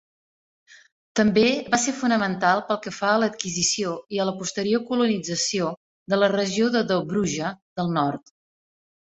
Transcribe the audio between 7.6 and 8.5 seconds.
del nord.